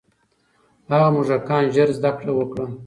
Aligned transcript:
هغه 0.91 1.07
موږکان 1.15 1.63
ژر 1.73 1.89
زده 1.97 2.11
کړه 2.19 2.31
وکړه. 2.35 2.65